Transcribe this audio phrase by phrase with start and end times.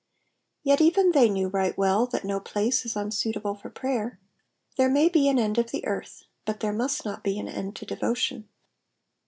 [0.63, 4.19] Yet even they knew right well that no place is unsuitable for prayer.
[4.75, 7.75] There may be an end of the earth, but there must not be an end
[7.75, 8.47] to devotion.